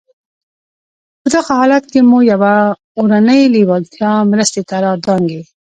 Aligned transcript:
په 1.21 1.27
دغه 1.35 1.51
حالت 1.59 1.83
کې 1.91 1.99
مو 2.09 2.19
يوه 2.31 2.55
اورنۍ 2.99 3.41
لېوالتیا 3.53 4.11
مرستې 4.31 4.61
ته 4.69 4.75
را 4.83 4.93
دانګي. 5.05 5.41